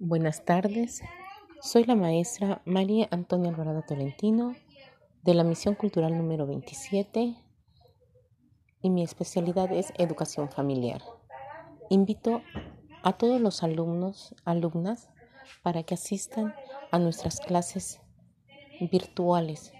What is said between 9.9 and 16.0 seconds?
educación familiar. Invito a todos los alumnos, alumnas, para que